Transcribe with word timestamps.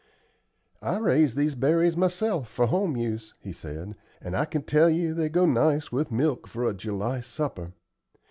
"I 0.81 0.97
raise 0.97 1.35
these 1.35 1.53
berries 1.53 1.95
myself 1.95 2.49
for 2.49 2.65
home 2.65 2.97
use," 2.97 3.35
he 3.39 3.53
said; 3.53 3.93
"and 4.19 4.35
I 4.35 4.45
can 4.45 4.63
tell 4.63 4.89
you 4.89 5.13
they 5.13 5.29
go 5.29 5.45
nice 5.45 5.91
with 5.91 6.11
milk 6.11 6.47
for 6.47 6.65
a 6.67 6.73
July 6.73 7.19
supper. 7.19 7.73